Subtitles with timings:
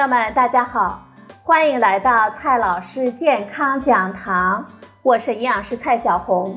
[0.00, 1.02] 朋友们，大家好，
[1.42, 4.64] 欢迎来到蔡老师健康讲堂，
[5.02, 6.56] 我是营养师蔡小红。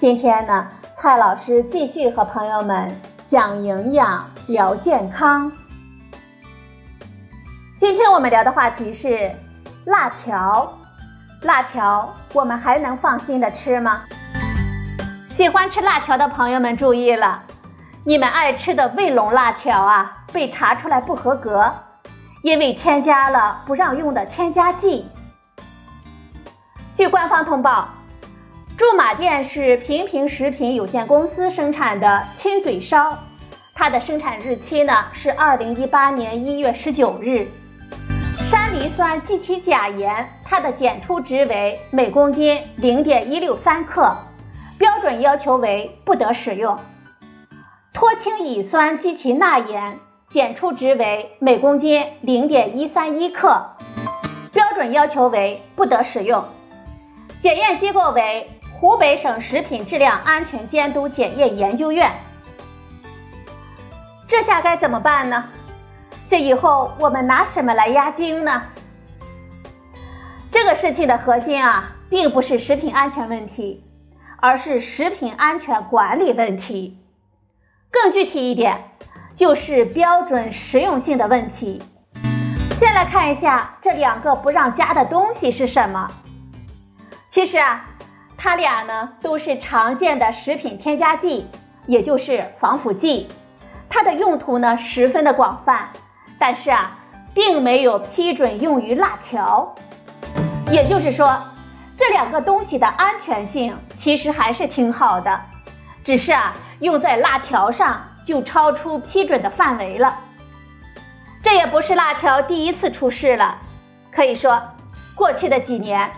[0.00, 0.66] 今天呢，
[0.96, 5.52] 蔡老师继续和朋友们讲营养、聊健康。
[7.78, 9.30] 今天我们聊的话题是
[9.84, 10.72] 辣条。
[11.42, 14.04] 辣条，我们还能放心的吃吗？
[15.28, 17.42] 喜欢吃辣条的朋友们注意了，
[18.04, 21.70] 你们爱吃的卫龙辣条啊，被查出来不合格，
[22.42, 25.06] 因为添加了不让用的添加剂。
[26.94, 27.88] 据官方通报，
[28.76, 33.16] 驻马店是平平食品有限公司生产的亲嘴烧，
[33.74, 37.46] 它的生产日期呢是二零一八年一月十九日。
[38.44, 44.10] 山梨酸基体钾盐，它的检出值为每公斤零点一六三克，
[44.78, 46.78] 标准要求为不得使用。
[47.92, 49.98] 脱氢乙酸基体钠盐，
[50.30, 53.64] 检出值为每公斤零点一三一克，
[54.52, 56.44] 标准要求为不得使用。
[57.40, 62.12] 检验机构为湖北省食品质量安全监督检验研究院。
[64.26, 65.46] 这下该怎么办呢？
[66.28, 68.64] 这以后我们拿什么来压惊呢？
[70.52, 73.82] 这个事情的核心啊，并不是食品安全问题，
[74.36, 76.98] 而是食品安全管理问题。
[77.90, 78.90] 更具体一点，
[79.38, 81.80] 就是标准实用性的问题。
[82.72, 86.08] 先来看一下这两个不让加的东西是什么。
[87.30, 87.84] 其实啊，
[88.36, 91.48] 它俩呢都是常见的食品添加剂，
[91.86, 93.28] 也就是防腐剂。
[93.88, 95.88] 它的用途呢十分的广泛。
[96.40, 96.98] 但是啊，
[97.32, 99.72] 并没有批准用于辣条，
[100.72, 101.40] 也就是说，
[101.96, 105.40] 这两个东西的安全性其实还是挺好的，
[106.02, 110.14] 只是啊，用在辣条上就超出批准的范围了。
[111.42, 113.56] 这也不是辣条第一次出事了，
[114.12, 114.62] 可以说，
[115.14, 116.10] 过去的几年，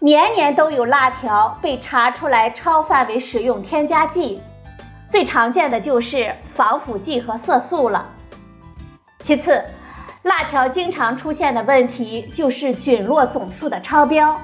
[0.00, 4.40] 年年都有辣条被查出来超范围使用添加剂，
[5.10, 8.06] 最常见的就是防腐剂和色素了。
[9.18, 9.62] 其次，
[10.22, 14.40] 辣条经常出现的问题就是菌落总数的超标。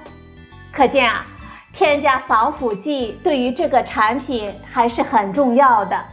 [0.70, 1.24] 可见啊，
[1.72, 6.04] 添加防腐剂对于这个产品还是很重要的。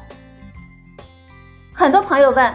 [1.77, 2.53] 很多朋友问，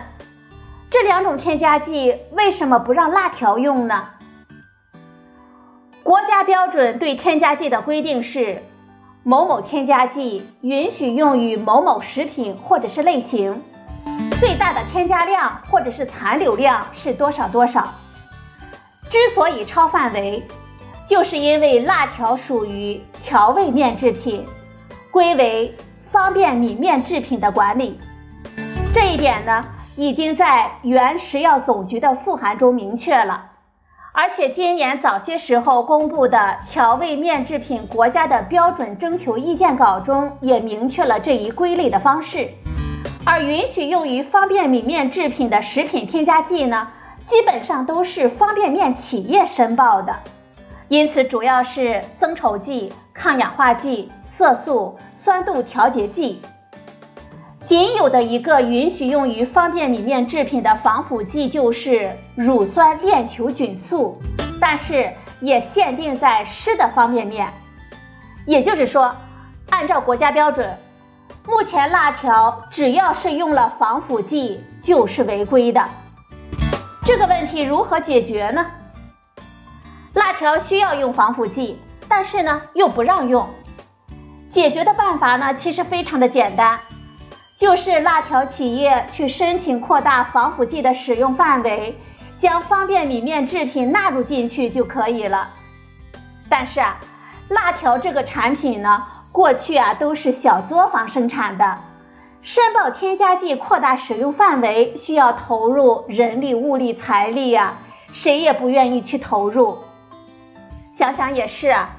[0.88, 4.08] 这两种添加剂为什么不让辣条用呢？
[6.02, 8.62] 国家标准对添加剂的规定是，
[9.22, 13.62] 某某添加剂允许用于某某食品或者是类型。
[14.40, 17.88] 最大的添加量或者是残留量是多少多少？
[19.10, 20.42] 之所以超范围，
[21.06, 24.46] 就是因为辣条属于调味面制品，
[25.10, 25.76] 归为
[26.10, 28.00] 方便米面制品的管理。
[28.92, 29.64] 这一点呢，
[29.96, 33.50] 已经在原食药总局的复函中明确了，
[34.12, 42.48] 而且今年早些时候公布的调味面制品国家的标准征求意见稿中也明确了这一归类的方式。
[43.24, 46.88] 而允许用于方便米面制品的食品添加剂呢，
[47.28, 50.16] 基本上都是方便面企业申报的，
[50.88, 56.42] 因此主要是增稠剂、抗氧化剂、色素、酸度调节剂。
[57.70, 64.20] 仅有的一个允许用于方便米面制品的防腐剂就是乳酸链球菌素，
[64.60, 65.08] 但是
[65.38, 67.48] 也限定在湿的方便面。
[68.44, 69.14] 也就是说，
[69.68, 70.76] 按照国家标准。
[71.46, 75.80] 目前辣条只要是用了防腐剂就是违规的，
[77.04, 78.66] 这个问题如何解决呢？
[80.14, 83.48] 辣条需要用防腐剂，但是呢又不让用，
[84.48, 86.80] 解决的办法呢其实非常的简单，
[87.60, 91.94] 就是辣条企业去申请扩大防腐剂的使用范围，
[92.38, 95.50] 将方便米面制品纳入进去就可以了。
[96.48, 96.96] 但是啊，
[97.50, 99.04] 辣条这个产品呢。
[99.30, 101.78] 过去啊都是小作坊生产的，
[102.42, 107.74] 申报添加剂扩大使用范围需要投入人力、物力、财力呀，
[108.12, 109.78] 谁也不愿意去投入。
[110.96, 111.90] 想想也是啊，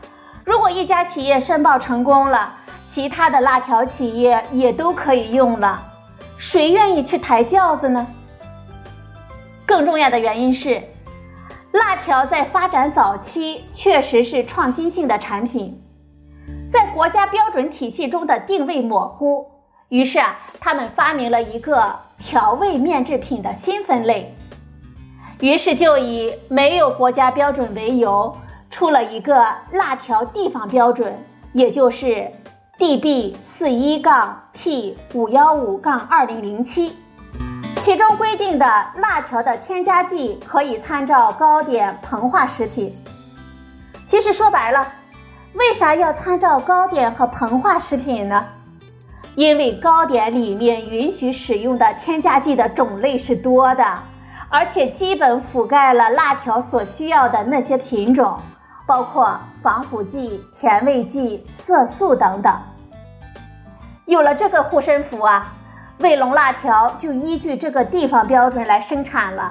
[0.43, 2.51] 如果一家企业申报成功了，
[2.91, 5.81] 其他的辣条企业也都可以用了，
[6.37, 8.05] 谁愿意去抬轿子呢？
[9.65, 10.83] 更重要的原因是，
[11.71, 15.81] 辣条在发展早期确实是创新性的产品。
[16.69, 19.47] 在国家标准体系中的定位模糊，
[19.87, 24.35] 于是啊，他们发明了一个调味面制品的新分类，
[25.39, 28.35] 于是就以没有国家标准为由，
[28.69, 31.17] 出了一个辣条地方标准，
[31.53, 32.29] 也就是
[32.81, 36.97] DB 四一杠 T 五幺五杠二零零七。
[37.77, 42.91] 其中规定的辣条的添加剂可以参照糕点、膨化食品。
[44.07, 44.87] 其实说白了，
[45.53, 48.43] 为啥要参照糕点和膨化食品呢？
[49.35, 53.85] 因为糕点里面允许使用的添加剂的种类是多的，
[54.49, 58.39] 而且基本覆盖了辣条所需要的那些品种，
[58.87, 62.51] 包括防腐剂、甜味剂、色素等等。
[64.11, 65.53] 有了这个护身符啊，
[65.99, 69.49] 卫龙辣条就依据这个地方标准来生产了，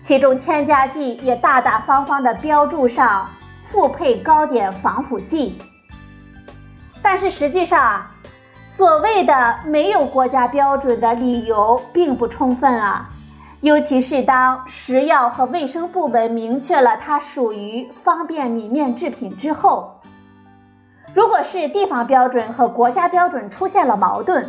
[0.00, 3.28] 其中添加剂也大大方方的标注上
[3.68, 5.58] 复配糕点防腐剂。
[7.02, 8.10] 但是实际上啊。
[8.66, 13.10] 所谓的没有国家标准的理由并不充分啊，
[13.62, 19.99] 尤其是当食药和卫生部门明确了它属于方便米面制品之后，
[21.12, 24.48] 如果是地方标准和国家标准出现了矛盾，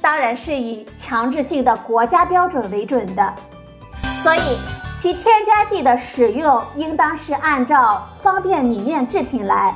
[0.00, 3.34] 当然是以强制性的国家标准为准的，
[4.22, 4.58] 所以
[4.96, 9.74] 其添加剂的使用应当是按照方便米面制品来。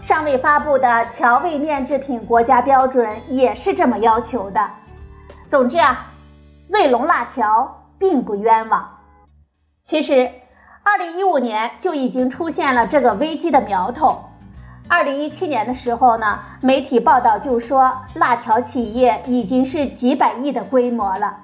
[0.00, 4.70] 尚未发布的调味面制品国家标准也是这么要求的。
[5.50, 6.06] 总之啊，
[6.70, 8.88] 卫龙辣条并不冤枉。
[9.84, 10.30] 其实，
[10.82, 14.24] 二零一五年就已经出现了这个危机的苗头。
[14.88, 21.36] 二零一七年的时候呢，媒体报道就说，辣条企业已经是几百亿的规模了。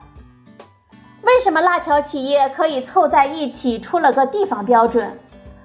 [1.22, 5.18] 为什么辣条企业可以凑在一起出了个地方标准，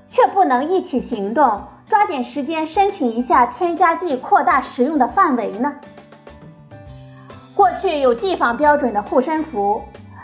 [0.07, 1.61] 却不能一起行动？
[1.87, 5.73] 抓紧时间申请一下添加剂扩大使用的范围呢？
[7.55, 9.81] 过去有地方标准的护身符，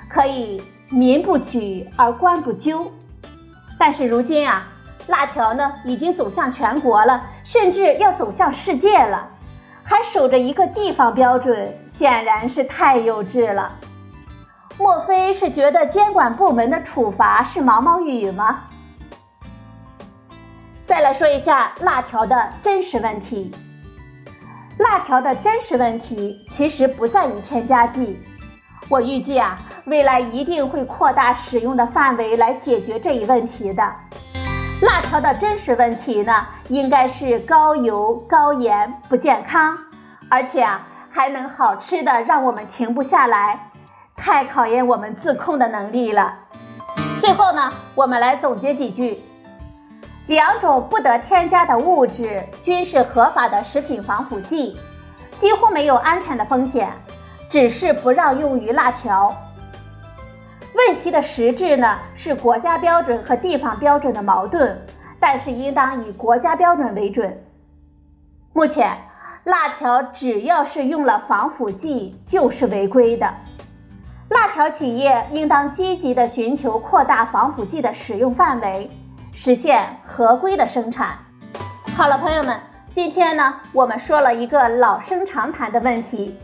[0.09, 2.91] 可以民不举而官不究，
[3.79, 4.67] 但是如今啊，
[5.07, 9.27] 辣条呢已经走向全国了，甚至要走向世界了，
[9.83, 13.71] 还守着一个地方标准，显然是太幼稚了。
[14.77, 18.63] 莫非是觉得监管部门的处罚是毛毛雨吗？
[20.85, 23.51] 再来说一下辣条的真实问题。
[24.77, 28.19] 辣条的真实问题其实不在于添加剂，
[28.89, 33.93] 我预计啊，未来一定会扩大使用的范围来解决这一问题的。
[34.81, 39.77] 辣条的真实问题呢，应该是高油、高盐、不健康，
[40.29, 43.71] 而且啊，还能好吃的让我们停不下来，
[44.17, 46.33] 太考验我们自控的能力了。
[47.19, 49.23] 最后呢，我们来总结几句。
[50.27, 54.77] 两种不得添加的物质均是合法的食品防腐剂，
[55.37, 56.91] 几乎没有安全的风险，
[57.47, 59.33] 只是不让用于辣条。
[60.87, 64.77] 问题的实质呢是国家标准和地方标准的矛盾，
[65.19, 67.43] 但是应当以国家标准为准。
[68.53, 68.95] 目前，
[69.45, 73.33] 辣条只要是用了防腐剂就是违规的，
[74.29, 78.91] 辣条企业应当积极的寻求扩大防腐剂的使用范围。
[79.31, 81.17] 实现合规的生产。
[81.97, 82.59] 好了，朋友们，
[82.93, 86.37] 今天呢，我们说了一个老生常谈的问题，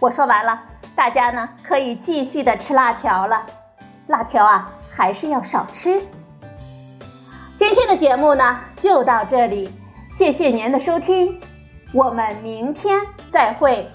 [0.00, 0.60] 我说完了，
[0.94, 3.46] 大家呢可以继续的吃辣条了。
[4.06, 6.00] 辣条啊，还是要少吃。
[7.56, 9.68] 今天的节目呢就到这里，
[10.16, 11.40] 谢谢您的收听，
[11.92, 13.00] 我们明天
[13.32, 13.88] 再会。